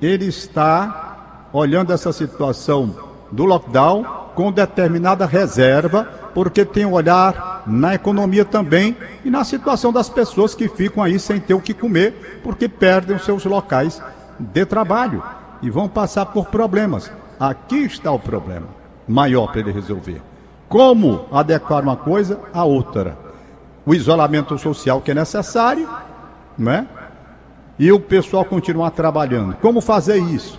ele 0.00 0.26
está 0.26 1.48
olhando 1.52 1.92
essa 1.92 2.12
situação 2.12 3.11
do 3.32 3.44
lockdown 3.44 4.04
com 4.34 4.52
determinada 4.52 5.26
reserva, 5.26 6.04
porque 6.34 6.64
tem 6.64 6.86
um 6.86 6.92
olhar 6.92 7.64
na 7.66 7.94
economia 7.94 8.44
também 8.44 8.96
e 9.24 9.30
na 9.30 9.44
situação 9.44 9.92
das 9.92 10.08
pessoas 10.08 10.54
que 10.54 10.68
ficam 10.68 11.02
aí 11.02 11.18
sem 11.18 11.40
ter 11.40 11.54
o 11.54 11.60
que 11.60 11.74
comer, 11.74 12.40
porque 12.42 12.68
perdem 12.68 13.16
os 13.16 13.24
seus 13.24 13.44
locais 13.44 14.00
de 14.38 14.64
trabalho 14.64 15.22
e 15.60 15.70
vão 15.70 15.88
passar 15.88 16.26
por 16.26 16.46
problemas. 16.46 17.10
Aqui 17.38 17.84
está 17.84 18.10
o 18.12 18.18
problema 18.18 18.68
maior 19.08 19.48
para 19.48 19.60
ele 19.60 19.72
resolver. 19.72 20.20
Como 20.68 21.26
adequar 21.32 21.82
uma 21.82 21.96
coisa 21.96 22.40
à 22.52 22.64
outra? 22.64 23.18
O 23.84 23.94
isolamento 23.94 24.56
social 24.58 25.00
que 25.00 25.10
é 25.10 25.14
necessário, 25.14 25.88
né? 26.56 26.86
E 27.78 27.90
o 27.90 27.98
pessoal 27.98 28.44
continuar 28.44 28.90
trabalhando. 28.90 29.56
Como 29.56 29.80
fazer 29.80 30.18
isso? 30.18 30.58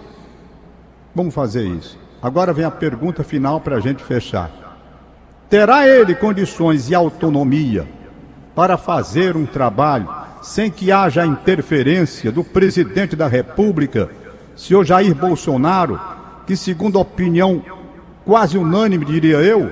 Como 1.15 1.31
fazer 1.31 1.65
isso? 1.65 2.02
Agora 2.23 2.53
vem 2.53 2.63
a 2.63 2.71
pergunta 2.71 3.21
final 3.21 3.59
para 3.59 3.75
a 3.75 3.79
gente 3.81 4.01
fechar. 4.01 4.49
Terá 5.49 5.85
ele 5.85 6.15
condições 6.15 6.89
e 6.89 6.95
autonomia 6.95 7.85
para 8.55 8.77
fazer 8.77 9.35
um 9.35 9.45
trabalho 9.45 10.07
sem 10.41 10.71
que 10.71 10.89
haja 10.89 11.25
interferência 11.25 12.31
do 12.31 12.41
presidente 12.41 13.13
da 13.13 13.27
República, 13.27 14.09
senhor 14.55 14.85
Jair 14.85 15.13
Bolsonaro, 15.13 15.99
que, 16.47 16.55
segundo 16.55 16.97
a 16.97 17.01
opinião 17.01 17.61
quase 18.25 18.57
unânime, 18.57 19.03
diria 19.03 19.39
eu, 19.39 19.69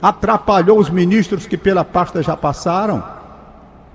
atrapalhou 0.00 0.80
os 0.80 0.90
ministros 0.90 1.46
que 1.46 1.56
pela 1.56 1.84
pasta 1.84 2.20
já 2.20 2.36
passaram? 2.36 3.02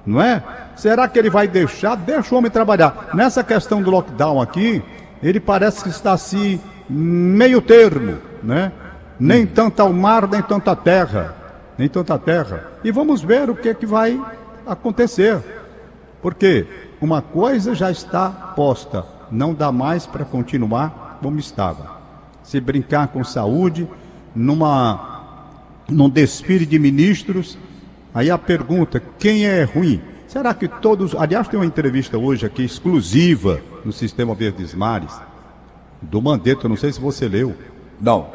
Não 0.06 0.22
é? 0.22 0.42
Será 0.78 1.10
que 1.10 1.20
ele 1.20 1.30
vai 1.30 1.46
deixar? 1.46 1.96
Deixa 1.96 2.34
o 2.34 2.38
homem 2.38 2.50
trabalhar. 2.50 3.10
Nessa 3.14 3.44
questão 3.44 3.82
do 3.82 3.92
lockdown 3.92 4.42
aqui, 4.42 4.82
ele 5.22 5.42
parece 5.42 5.84
que 5.84 5.90
está 5.90 6.14
assim, 6.14 6.62
meio 6.90 7.62
termo, 7.62 8.18
né? 8.44 8.72
Nem 9.20 9.46
tanto 9.46 9.82
ao 9.82 9.92
mar, 9.92 10.28
nem 10.28 10.42
tanto 10.42 10.70
à 10.70 10.76
terra. 10.76 11.36
Nem 11.78 11.88
tanto 11.88 12.14
à 12.14 12.18
terra. 12.18 12.72
E 12.84 12.92
vamos 12.92 13.22
ver 13.22 13.50
o 13.50 13.56
que, 13.56 13.70
é 13.70 13.74
que 13.74 13.86
vai 13.86 14.20
acontecer. 14.66 15.40
Porque 16.22 16.66
uma 17.00 17.22
coisa 17.22 17.76
já 17.76 17.92
está 17.92 18.30
posta. 18.30 19.06
Não 19.32 19.54
dá 19.54 19.72
mais 19.72 20.06
para 20.06 20.26
continuar 20.26 21.20
como 21.22 21.40
estava. 21.40 21.98
Se 22.44 22.60
brincar 22.60 23.10
com 23.10 23.24
saúde, 23.24 23.88
numa, 24.34 25.24
num 25.90 26.10
desfile 26.10 26.66
de 26.66 26.80
ministros, 26.80 27.58
aí 28.14 28.32
a 28.32 28.38
pergunta, 28.38 29.02
quem 29.20 29.46
é 29.46 29.64
ruim? 29.64 30.02
Será 30.28 30.54
que 30.54 30.68
todos. 30.68 31.16
Aliás, 31.16 31.48
tem 31.48 31.60
uma 31.60 31.66
entrevista 31.66 32.18
hoje 32.18 32.46
aqui 32.46 32.64
exclusiva 32.64 33.62
no 33.84 33.92
Sistema 33.92 34.36
Verdes 34.36 34.74
Mares, 34.74 35.14
do 36.02 36.22
Mandetta, 36.22 36.70
não 36.70 36.76
sei 36.76 36.92
se 36.92 37.00
você 37.00 37.28
leu. 37.28 37.56
Não. 38.00 38.28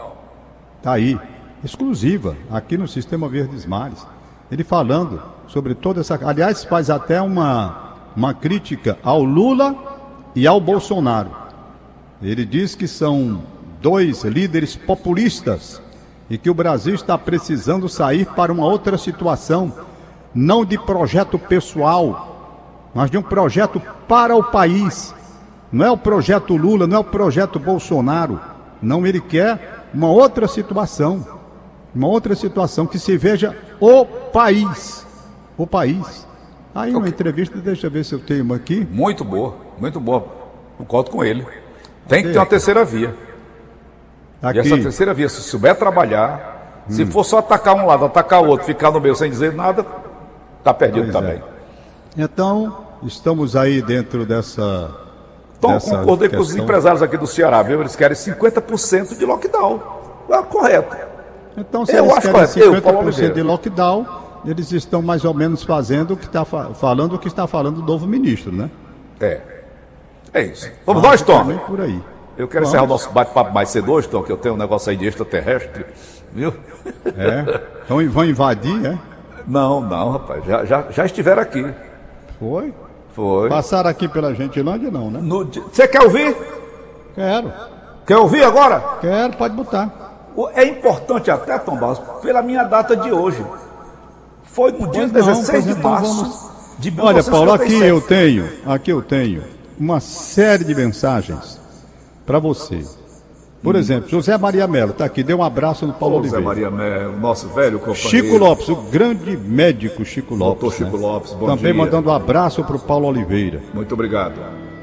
Está 0.79 0.93
aí, 0.93 1.19
exclusiva, 1.65 2.37
aqui 2.51 2.77
no 2.77 2.89
Sistema 2.89 3.29
Verdes 3.29 3.65
Mares. 3.65 4.07
Ele 4.51 4.65
falando 4.65 5.23
sobre 5.47 5.75
toda 5.75 6.01
essa. 6.01 6.19
Aliás, 6.27 6.65
faz 6.65 6.91
até 6.91 7.21
uma, 7.21 7.95
uma 8.17 8.35
crítica 8.35 8.99
ao 9.03 9.23
Lula 9.23 9.75
e 10.35 10.47
ao 10.47 10.61
Bolsonaro. 10.61 11.31
Ele 12.21 12.45
diz 12.45 12.75
que 12.75 12.87
são 12.87 13.43
dois 13.81 14.25
líderes 14.25 14.77
populistas 14.77 15.81
e 16.31 16.39
que 16.39 16.49
o 16.49 16.55
Brasil 16.55 16.95
está 16.95 17.19
precisando 17.19 17.89
sair 17.89 18.27
para 18.27 18.53
uma 18.53 18.65
outra 18.65 18.97
situação 18.97 19.73
não 20.35 20.65
de 20.65 20.79
projeto 20.79 21.39
pessoal, 21.39 22.91
mas 22.95 23.11
de 23.11 23.19
um 23.19 23.23
projeto 23.23 23.81
para 24.09 24.35
o 24.35 24.43
país. 24.43 25.15
Não 25.73 25.87
é 25.87 25.91
o 25.91 25.97
projeto 25.97 26.57
Lula, 26.57 26.87
não 26.87 26.99
é 26.99 27.01
o 27.01 27.05
projeto 27.05 27.59
Bolsonaro. 27.59 28.41
Não, 28.81 29.07
ele 29.07 29.21
quer 29.21 29.87
uma 29.95 30.09
outra 30.09 30.47
situação. 30.47 31.27
Uma 31.95 32.09
outra 32.09 32.35
situação 32.35 32.87
que 32.87 32.99
se 32.99 33.17
veja 33.17 33.57
o 33.81 34.05
país. 34.05 35.07
O 35.57 35.67
país. 35.67 36.27
Aí 36.75 36.95
uma 36.95 37.09
entrevista, 37.09 37.59
deixa 37.59 37.87
eu 37.87 37.91
ver 37.91 38.05
se 38.05 38.15
eu 38.15 38.19
tenho 38.19 38.45
uma 38.45 38.57
aqui. 38.57 38.87
Muito 38.91 39.25
boa, 39.25 39.57
muito 39.79 40.01
boa. 40.01 40.27
Concordo 40.79 41.11
com 41.11 41.25
ele. 41.25 41.47
Tem 42.09 42.23
que 42.23 42.33
ter 42.33 42.39
uma 42.39 42.47
terceira 42.47 42.85
via. 42.85 43.15
Aqui. 44.43 44.59
E 44.59 44.61
essa 44.61 44.79
terceira 44.79 45.15
via, 45.15 45.29
se 45.29 45.43
souber 45.43 45.77
trabalhar, 45.77 46.85
hum. 46.89 46.93
se 46.93 47.07
for 47.07 47.25
só 47.25 47.39
atacar 47.39 47.75
um 47.77 47.87
lado, 47.87 48.05
atacar 48.05 48.43
o 48.43 48.49
outro, 48.49 48.67
ficar 48.67 48.91
no 48.91 49.01
meio 49.01 49.15
sem 49.15 49.31
dizer 49.31 49.53
nada, 49.53 49.87
Está 50.63 50.73
perdido 50.73 51.11
pois 51.11 51.13
também. 51.13 51.43
É. 52.17 52.23
Então, 52.23 52.87
estamos 53.03 53.57
aí 53.57 53.83
dentro 53.83 54.25
dessa. 54.25 54.95
Dessa 55.69 55.99
concordei 55.99 56.29
questão. 56.29 56.45
com 56.45 56.51
os 56.51 56.57
empresários 56.57 57.03
aqui 57.03 57.17
do 57.17 57.27
Ceará, 57.27 57.63
viu? 57.63 57.81
Eles 57.81 57.95
querem 57.97 58.17
50% 58.17 59.17
de 59.17 59.25
lockdown. 59.25 59.81
É 60.29 60.43
correto. 60.43 60.97
Então, 61.57 61.85
se 61.85 61.95
eu 61.95 62.05
eles 62.05 62.19
querem 62.19 62.33
correto. 62.33 62.53
50% 62.53 63.23
eu, 63.23 63.35
de 63.35 63.43
lockdown, 63.43 64.07
eles 64.45 64.73
estão 64.73 65.03
mais 65.03 65.25
ou 65.25 65.35
menos 65.35 65.63
fazendo 65.63 66.15
o 66.15 66.17
que 66.17 66.27
está 66.27 66.45
falando 66.45 67.15
o 67.15 67.19
que 67.19 67.29
está 67.29 67.47
falando 67.47 67.79
o 67.79 67.83
novo 67.83 68.07
ministro, 68.07 68.51
né? 68.53 68.71
É. 69.21 69.41
É 70.35 70.43
isso. 70.43 70.71
Vamos 70.87 71.03
nós, 71.03 71.21
Tom. 71.23 71.59
Por 71.59 71.81
aí. 71.81 72.03
Eu 72.37 72.49
quero 72.49 72.65
Vamos. 72.65 72.69
encerrar 72.71 72.85
o 72.85 72.87
nosso 72.87 73.11
bate-papo 73.11 73.53
mais 73.53 73.69
cedo 73.69 73.93
hoje, 73.93 74.09
Tom, 74.09 74.23
que 74.23 74.33
eu 74.33 74.37
tenho 74.39 74.55
um 74.55 74.59
negócio 74.59 74.91
aí 74.91 74.97
de 74.97 75.07
extraterrestre, 75.07 75.85
viu? 76.33 76.55
É. 77.07 77.61
Então 77.85 77.99
vão 78.09 78.25
invadir, 78.25 78.87
é? 78.87 78.99
Não, 79.47 79.81
não, 79.81 80.13
rapaz. 80.13 80.45
Já, 80.45 80.65
já, 80.65 80.91
já 80.91 81.05
estiveram 81.05 81.43
aqui. 81.43 81.67
Foi? 82.39 82.73
Foi. 83.13 83.49
Passaram 83.49 83.91
aqui 83.91 84.09
pela 84.09 84.35
Gentilândia, 84.35 84.91
não, 84.91 85.11
né? 85.11 85.21
Você 85.71 85.87
quer 85.87 86.03
ouvir? 86.03 86.37
Quero. 87.15 87.53
Quer 88.07 88.17
ouvir 88.17 88.43
agora? 88.43 88.81
Quero, 89.01 89.37
pode 89.37 89.55
botar. 89.55 90.03
É 90.55 90.65
importante 90.65 91.31
até, 91.31 91.59
Tom 91.59 91.77
Barros, 91.77 92.01
pela 92.23 92.43
minha 92.43 92.65
data 92.65 92.97
de 92.97 93.13
hoje. 93.13 93.45
Foi 94.45 94.73
no 94.73 94.91
dia 94.91 95.09
pois 95.09 95.13
16 95.13 95.67
não, 95.67 95.73
de 95.73 95.79
então 95.79 95.91
março 95.91 96.15
vamos... 96.15 96.79
de 96.79 96.91
1957. 96.91 97.01
Olha, 97.01 97.25
Paulo, 97.25 97.53
aqui 97.53 97.83
eu 97.83 98.01
tenho, 98.01 98.49
aqui 98.67 98.91
eu 98.93 99.03
tenho 99.03 99.43
uma 99.79 100.01
série 100.01 100.65
de 100.65 100.75
mensagens 100.75 101.61
para 102.25 102.39
você. 102.39 102.85
Por 103.63 103.77
exemplo, 103.77 104.09
José 104.09 104.37
Maria 104.37 104.67
Melo 104.67 104.91
está 104.91 105.05
aqui, 105.05 105.23
deu 105.23 105.39
um 105.39 105.43
abraço 105.43 105.87
no 105.87 105.93
Paulo 105.93 106.17
Oliveira. 106.17 106.45
José 106.45 106.49
Maria 106.49 106.71
Melo, 106.71 107.21
nosso 107.21 107.49
velho 107.51 107.79
companheiro. 107.79 108.09
Chico 108.09 108.37
Lopes, 108.37 108.69
o 108.69 108.77
grande 108.77 109.37
médico 109.37 110.05
Chico 110.05 110.35
Lopes. 110.35 110.61
Doutor 110.61 110.77
Chico 110.77 110.97
né? 110.97 111.07
Lopes, 111.07 111.33
bom 111.33 111.47
Também 111.47 111.73
dia. 111.73 111.75
mandando 111.75 112.11
um 112.11 112.13
abraço 112.13 112.65
para 112.65 112.75
o 112.75 112.81
Paulo 112.81 113.07
Oliveira. 113.07 113.63
Muito 113.73 113.95
obrigado. 113.95 114.35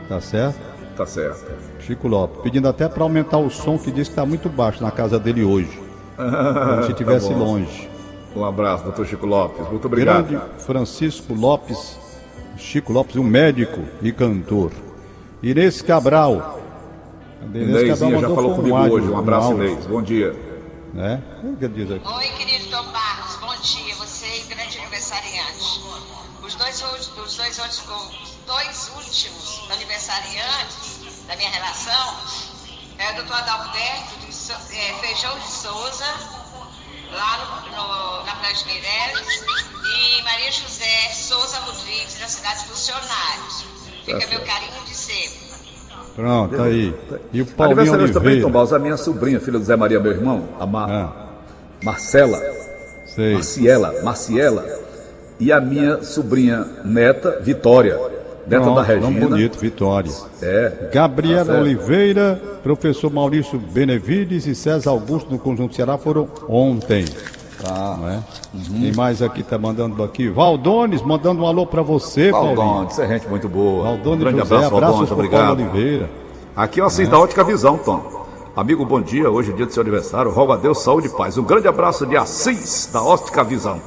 Tá 0.07 0.21
certo? 0.21 0.59
Tá 0.95 1.05
certo. 1.05 1.45
Chico 1.79 2.07
Lopes, 2.07 2.41
pedindo 2.41 2.69
até 2.69 2.88
para 2.88 3.03
aumentar 3.03 3.38
o 3.38 3.50
som 3.50 3.77
que 3.77 3.91
diz 3.91 4.07
que 4.07 4.13
está 4.13 4.25
muito 4.25 4.48
baixo 4.48 4.81
na 4.81 4.91
casa 4.91 5.19
dele 5.19 5.43
hoje. 5.43 5.77
como 6.15 6.83
se 6.83 6.91
estivesse 6.91 7.29
tá 7.29 7.36
longe. 7.36 7.89
Um 8.33 8.45
abraço, 8.45 8.86
doutor 8.86 9.05
Chico 9.05 9.25
Lopes. 9.25 9.67
Muito 9.69 9.86
obrigado. 9.88 10.27
Grande 10.27 10.43
Francisco 10.59 11.33
Lopes, 11.33 12.00
Chico 12.55 12.93
Lopes, 12.93 13.17
um 13.17 13.24
médico 13.24 13.81
e 14.01 14.12
cantor. 14.13 14.71
Inês 15.41 15.81
Cabral, 15.81 16.58
Inêsinha 17.41 18.19
já 18.19 18.29
falou 18.29 18.55
comigo 18.55 18.75
um 18.77 18.89
hoje. 18.91 19.08
Um 19.08 19.17
abraço, 19.17 19.50
um 19.50 19.63
Inês. 19.63 19.86
Bom 19.86 20.01
dia. 20.01 20.34
Né? 20.93 21.22
Oi, 21.43 22.27
querido 22.38 22.69
Tom 22.69 22.84
Barros. 22.91 23.36
Bom 23.38 23.55
dia. 23.62 23.96
Você 23.96 24.25
e 24.25 24.53
grande 24.53 24.77
aniversariante. 24.79 25.81
Os 26.43 26.55
dois, 26.55 26.84
os 26.84 27.08
dois, 27.36 27.60
os 27.60 28.38
dois 28.46 28.91
últimos 28.96 29.72
aniversariantes 29.72 31.25
da 31.27 31.36
minha 31.36 31.50
relação 31.50 32.15
é 32.98 33.12
o 33.12 33.15
doutor 33.15 33.38
Adalberto 33.38 34.15
de 34.19 34.75
é, 34.75 34.93
Feijão 34.96 35.38
de 35.39 35.48
Souza 35.48 36.39
lá 37.12 37.38
no, 37.38 37.72
no, 37.72 38.25
na 38.25 38.36
Praia 38.36 38.53
de 38.53 38.65
Meireles, 38.65 39.43
e 39.96 40.22
Maria 40.24 40.51
José 40.51 41.10
Souza 41.13 41.60
Rodrigues, 41.60 42.19
da 42.19 42.27
cidade 42.27 42.65
Funcionários. 42.65 43.65
Fica 44.05 44.27
meu 44.27 44.41
carinho 44.43 44.84
de 44.86 44.93
sempre. 44.93 45.49
Pronto, 46.19 46.55
tá 46.57 46.63
aí. 46.65 46.93
E 47.31 47.41
o 47.41 47.45
Paulinho 47.45 47.79
Aniversariante 47.79 48.13
também. 48.13 48.41
Tom 48.41 48.51
Barros, 48.51 48.73
a 48.73 48.79
minha 48.79 48.97
sobrinha, 48.97 49.39
filha 49.39 49.57
do 49.57 49.63
Zé 49.63 49.75
Maria, 49.77 49.99
meu 50.01 50.11
irmão, 50.11 50.43
a 50.59 50.65
Ma- 50.65 50.85
Ah, 50.89 51.25
Marcela, 51.83 52.41
sei. 53.05 53.33
Marciela, 53.35 53.93
Marciela, 54.03 54.65
e 55.39 55.51
a 55.51 55.61
minha 55.61 56.03
sobrinha 56.03 56.65
neta, 56.83 57.39
Vitória, 57.41 57.97
neta 58.45 58.63
Pronto, 58.63 58.75
da 58.85 58.95
nome 58.95 59.13
Regina. 59.13 59.27
bonito, 59.29 59.57
Vitória. 59.59 60.11
É. 60.41 60.89
Gabriela 60.93 61.45
Tá 61.45 61.51
certo. 61.53 61.61
Oliveira, 61.61 62.41
professor 62.63 63.09
Maurício 63.13 63.57
Benevides 63.57 64.45
e 64.45 64.53
César 64.53 64.89
Augusto 64.89 65.31
no 65.31 65.39
Conjunto 65.39 65.73
Ceará 65.73 65.97
foram 65.97 66.27
ontem. 66.49 67.05
Tá. 67.61 67.97
Não 67.99 68.07
é? 68.09 68.19
Quem 68.79 68.93
mais 68.93 69.21
aqui 69.21 69.43
tá 69.43 69.57
mandando 69.57 70.01
aqui? 70.03 70.29
Valdones, 70.29 71.01
mandando 71.01 71.41
um 71.43 71.47
alô 71.47 71.65
pra 71.65 71.81
você, 71.81 72.31
Paulinho. 72.31 72.55
Valdone, 72.55 72.87
isso 72.89 73.01
é 73.01 73.07
gente 73.07 73.27
muito 73.27 73.49
boa. 73.49 73.83
Valdones 73.83 74.17
um 74.19 74.23
grande 74.23 74.39
José, 74.39 74.55
abraço, 74.55 74.75
abraços 74.75 74.95
Valdone, 74.99 75.07
pro 75.07 75.15
obrigado. 75.37 75.59
Oliveira. 75.59 76.09
Aqui 76.55 76.79
é 76.79 76.83
o 76.83 76.85
Assis 76.87 77.07
da 77.09 77.19
Ótica 77.19 77.43
Visão, 77.43 77.77
Tom. 77.77 78.01
Amigo, 78.55 78.85
bom 78.85 79.01
dia. 79.01 79.29
Hoje 79.29 79.51
é 79.51 79.55
dia 79.55 79.65
do 79.65 79.73
seu 79.73 79.81
aniversário. 79.81 80.31
Rogo 80.31 80.51
a 80.53 80.57
Deus 80.57 80.81
saúde 80.81 81.07
e 81.07 81.09
paz. 81.09 81.37
Um 81.37 81.43
grande 81.43 81.67
abraço 81.67 82.05
de 82.05 82.15
Assis 82.17 82.89
da 82.91 83.01
Ótica 83.01 83.43
Visão. 83.43 83.79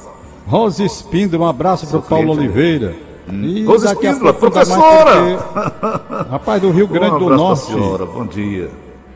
Rosa 0.47 0.83
Espíndola, 0.83 1.45
um 1.45 1.49
abraço 1.49 1.87
pro 1.87 2.01
Paulo 2.01 2.33
cliente, 2.35 2.41
Oliveira. 2.41 2.95
E 3.31 3.63
Rosa 3.65 3.87
daqui 3.87 4.07
a 4.07 4.11
Espíndola, 4.11 4.33
professora! 4.33 5.11
porque- 5.37 6.27
Rapaz 6.31 6.61
do 6.61 6.69
Rio 6.71 6.87
Grande 6.87 7.15
um 7.15 7.19
do 7.19 7.29
Norte. 7.35 7.61
senhora. 7.65 8.05
Bom 8.05 8.25
dia. 8.25 8.69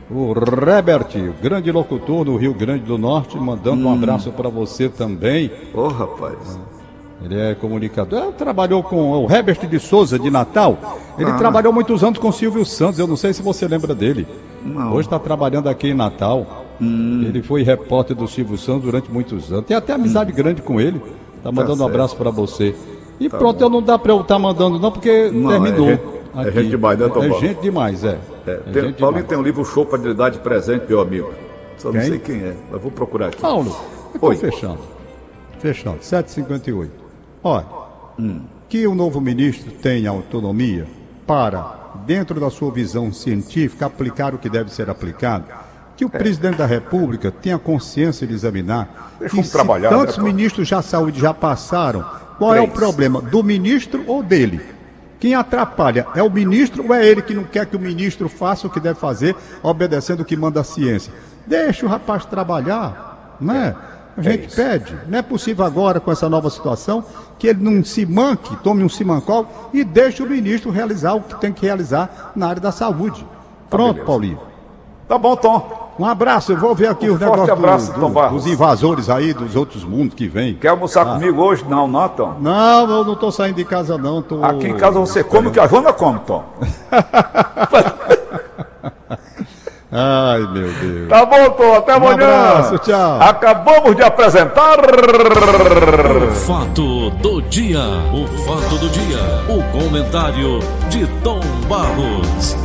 O 0.10 0.32
Rebert, 0.34 1.16
o 1.18 1.34
grande 1.44 1.70
locutor 1.72 2.24
do 2.24 2.36
Rio 2.38 2.54
Grande 2.54 2.84
do 2.86 2.98
Norte, 2.98 3.38
mandando 3.38 3.86
Hum. 3.86 3.90
um 3.90 3.94
abraço 3.94 4.32
para 4.32 4.48
você 4.50 4.88
também. 4.88 5.52
Ô, 5.74 5.88
rapaz. 5.90 6.58
Ele 7.24 7.38
é 7.38 7.56
comunicador. 7.56 8.24
Ele 8.24 8.32
trabalhou 8.34 8.82
com 8.84 9.12
o 9.26 9.30
Herbert 9.32 9.68
de 9.68 9.80
Souza, 9.80 10.18
de 10.20 10.30
Natal. 10.30 10.78
Ele 11.18 11.30
Ah. 11.32 11.34
trabalhou 11.38 11.74
muitos 11.74 12.04
anos 12.04 12.20
com 12.20 12.30
o 12.30 12.32
Silvio 12.34 12.64
Santos. 12.64 13.00
Eu 13.00 13.08
não 13.08 13.16
sei 13.18 13.34
se 13.34 13.42
você 13.42 13.68
lembra 13.68 13.94
dele. 13.94 14.26
Não. 14.64 14.92
Hum. 14.92 14.94
Hoje 14.94 15.08
está 15.08 15.20
trabalhando 15.20 15.68
aqui 15.68 15.90
em 15.90 15.94
Natal. 15.96 16.66
Ele 16.80 17.42
foi 17.42 17.64
repórter 17.64 18.16
do 18.16 18.28
Silvio 18.28 18.56
Santos 18.58 18.84
durante 18.84 19.12
muitos 19.12 19.52
anos. 19.52 19.66
Tem 19.66 19.76
até 19.76 19.94
amizade 19.94 20.32
grande 20.32 20.62
com 20.62 20.80
ele. 20.80 21.02
Tá 21.44 21.52
mandando 21.52 21.74
um 21.74 21.78
certo. 21.78 21.90
abraço 21.90 22.16
para 22.16 22.30
você. 22.30 22.76
E 23.20 23.28
pronto, 23.28 23.60
eu 23.60 23.68
não 23.70 23.82
dá 23.82 23.98
para 23.98 24.12
eu 24.14 24.22
estar 24.22 24.38
mandando 24.38 24.78
não, 24.78 24.92
porque 24.92 25.32
Não, 25.34 25.50
terminou. 25.50 25.90
é 25.90 26.00
é 26.46 26.50
aqui. 26.50 26.62
gente 26.62 26.70
demais, 26.70 27.00
né, 27.00 27.08
Tom 27.10 27.24
É 27.24 27.28
Paulo? 27.30 27.40
gente 27.46 27.62
demais, 27.62 28.04
é. 28.04 28.18
É, 28.46 28.52
É 28.52 28.56
tem, 28.56 28.74
Paulinho 28.74 28.94
demais. 28.96 29.26
tem 29.28 29.38
um 29.38 29.42
livro 29.44 29.64
show 29.66 29.86
para 29.86 30.00
lhe 30.00 30.14
dar 30.14 30.30
de 30.30 30.40
presente, 30.40 30.86
meu 30.88 31.02
amigo. 31.02 31.32
Só 31.78 31.92
não 31.92 32.00
Quem? 32.00 32.10
sei 32.10 32.20
quem 32.20 32.36
é, 32.44 32.56
mas 32.72 32.82
vou 32.82 32.92
procurar 32.92 33.28
aqui. 33.28 33.42
Paulo, 33.42 33.76
Oi. 34.22 34.36
fechando. 34.36 34.80
Fechando, 35.60 36.00
7h58. 36.02 36.90
Olha, 37.44 37.66
Hum. 38.20 38.42
que 38.68 38.86
o 38.88 38.96
novo 38.96 39.22
ministro 39.22 39.72
tenha 39.72 40.10
autonomia 40.10 40.88
para, 41.26 41.92
dentro 42.06 42.40
da 42.40 42.50
sua 42.50 42.72
visão 42.72 43.12
científica, 43.14 43.86
aplicar 43.86 44.34
o 44.34 44.38
que 44.38 44.50
deve 44.50 44.72
ser 44.74 44.90
aplicado. 44.90 45.46
Que 45.96 46.06
o 46.06 46.10
presidente 46.10 46.58
da 46.58 46.66
República 46.66 47.32
tenha 47.32 47.58
consciência 47.58 48.26
de 48.28 48.34
examinar. 48.34 49.12
É. 49.20 49.22
Deixa 49.22 49.40
e 49.42 49.44
trabalhar, 49.50 49.90
tantos 49.90 50.18
né, 50.18 50.24
ministros 50.26 50.70
da 50.70 50.82
saúde 50.82 51.20
já 51.20 51.34
passaram, 51.34 52.06
qual 52.38 52.54
é 52.56 52.60
o 52.62 52.64
Três. 52.68 52.74
problema? 52.80 53.20
Do 53.22 53.44
ministro 53.44 54.04
ou 54.08 54.22
dele? 54.22 54.62
Quem 55.20 55.34
atrapalha 55.34 56.06
é 56.16 56.22
o 56.22 56.30
ministro 56.30 56.86
ou 56.86 56.94
é 56.94 57.06
ele 57.06 57.22
que 57.22 57.34
não 57.34 57.44
quer 57.44 57.66
que 57.66 57.76
o 57.76 57.80
ministro 57.80 58.30
faça 58.30 58.68
o 58.68 58.70
que 58.70 58.80
deve 58.80 59.00
fazer, 59.00 59.36
obedecendo 59.64 60.22
o 60.22 60.26
que 60.26 60.38
manda 60.38 60.62
a 60.62 60.64
ciência? 60.64 61.12
Deixa 61.46 61.86
o 61.86 61.90
rapaz 61.90 62.26
trabalhar, 62.26 63.38
né? 63.40 63.76
A 64.16 64.22
gente 64.22 64.48
isso. 64.48 64.56
pede. 64.56 64.98
Não 65.08 65.20
é 65.20 65.22
possível 65.22 65.64
agora, 65.64 66.00
com 66.00 66.12
essa 66.12 66.28
nova 66.28 66.50
situação, 66.50 67.04
que 67.38 67.48
ele 67.48 67.64
não 67.64 67.84
se 67.84 68.06
manque, 68.06 68.56
tome 68.58 68.84
um 68.84 68.90
simancol 68.90 69.70
e 69.72 69.84
deixe 69.84 70.24
o 70.24 70.30
ministro 70.30 70.72
realizar 70.72 71.14
o 71.14 71.22
que 71.22 71.40
tem 71.40 71.54
que 71.54 71.66
realizar 71.66 72.32
na 72.36 72.48
área 72.48 72.62
da 72.62 72.72
saúde. 72.72 73.26
Pronto, 73.70 73.94
beleza. 73.94 74.06
Paulinho. 74.06 74.40
Tá 75.08 75.18
bom, 75.18 75.36
Tom. 75.36 75.87
Um 76.00 76.06
abraço, 76.06 76.52
eu 76.52 76.58
vou 76.58 76.76
ver 76.76 76.90
aqui 76.90 77.10
Um 77.10 77.14
os 77.16 77.20
forte 77.20 77.32
negócios 77.32 77.48
do- 77.48 77.54
abraço, 77.66 77.94
do- 77.94 78.10
Barros. 78.10 78.44
dos 78.44 78.52
invasores 78.54 79.10
aí, 79.10 79.34
dos 79.34 79.56
outros 79.56 79.84
mundos 79.84 80.14
que 80.14 80.28
vêm. 80.28 80.54
Quer 80.56 80.68
almoçar 80.70 81.06
comigo 81.06 81.42
hoje? 81.42 81.66
Não, 81.68 81.88
não, 81.88 82.08
Tom. 82.10 82.36
Não, 82.40 82.82
eu 82.90 83.04
não 83.04 83.14
estou 83.14 83.32
saindo 83.32 83.56
de 83.56 83.66
casa 83.66 83.98
não. 83.98 84.22
Tô... 84.22 84.44
Aqui 84.44 84.68
em 84.68 84.76
casa 84.78 85.00
você 85.00 85.24
come 85.24 85.48
o 85.48 85.52
que 85.52 85.60
a 85.60 85.66
Joana 85.68 85.92
come, 85.94 86.20
Tom. 86.28 86.44
Ai, 89.90 90.40
meu 90.52 90.70
Deus. 90.74 91.08
Tá 91.10 91.26
bom, 91.26 91.50
Tom. 91.52 91.74
Até 91.76 91.94
amanhã. 91.94 92.14
abraço, 92.14 92.78
tchau. 92.80 93.22
Acabamos 93.22 93.96
de 93.96 94.04
apresentar. 94.04 94.78
O 94.80 96.32
fato 96.32 97.10
do 97.10 97.42
dia. 97.44 97.80
O 98.14 98.28
fato 98.46 98.78
do 98.78 98.90
dia. 98.90 99.18
O 99.48 99.64
comentário 99.72 100.60
de 100.90 101.08
Tom 101.24 101.40
Barros. 101.70 102.56